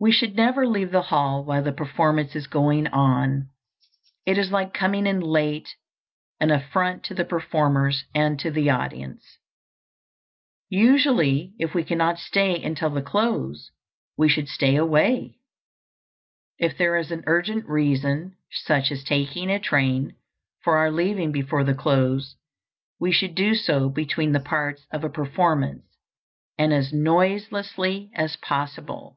We 0.00 0.12
should 0.12 0.36
never 0.36 0.64
leave 0.64 0.92
the 0.92 1.02
hall 1.02 1.42
while 1.44 1.64
the 1.64 1.72
performance 1.72 2.36
is 2.36 2.46
going 2.46 2.86
on. 2.86 3.50
It 4.24 4.38
is, 4.38 4.52
like 4.52 4.72
coming 4.72 5.08
in 5.08 5.18
late, 5.18 5.74
an 6.38 6.52
affront 6.52 7.02
to 7.06 7.14
the 7.14 7.24
performers 7.24 8.04
and 8.14 8.38
to 8.38 8.48
the 8.52 8.70
audience. 8.70 9.38
Usually, 10.68 11.52
if 11.58 11.74
we 11.74 11.82
cannot 11.82 12.20
stay 12.20 12.62
until 12.62 12.90
the 12.90 13.02
close, 13.02 13.72
we 14.16 14.28
should 14.28 14.46
stay 14.46 14.76
away. 14.76 15.40
If 16.58 16.78
there 16.78 16.96
is 16.96 17.10
any 17.10 17.24
urgent 17.26 17.66
reason, 17.68 18.36
such 18.52 18.92
as 18.92 19.02
taking 19.02 19.50
a 19.50 19.58
train, 19.58 20.14
for 20.62 20.76
our 20.76 20.92
leaving 20.92 21.32
before 21.32 21.64
the 21.64 21.74
close, 21.74 22.36
we 23.00 23.10
should 23.10 23.34
do 23.34 23.56
so 23.56 23.88
between 23.88 24.30
the 24.30 24.38
parts 24.38 24.86
of 24.92 25.02
a 25.02 25.10
performance, 25.10 25.82
and 26.56 26.72
as 26.72 26.92
noiselessly 26.92 28.12
as 28.14 28.36
possible. 28.36 29.16